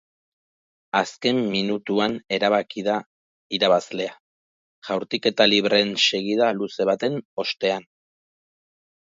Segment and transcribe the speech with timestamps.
[0.99, 2.95] Azken minutuan erabaki da
[3.59, 4.15] irabazlea,
[4.89, 7.89] jaurtiketa libreen segida luze baten ostean.